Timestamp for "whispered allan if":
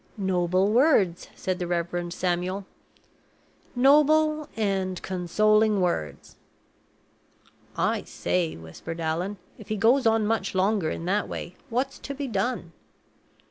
8.57-9.67